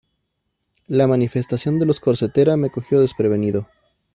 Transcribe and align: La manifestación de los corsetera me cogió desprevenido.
La 0.87 1.05
manifestación 1.05 1.77
de 1.77 1.85
los 1.85 1.99
corsetera 1.99 2.57
me 2.57 2.71
cogió 2.71 2.99
desprevenido. 3.01 3.67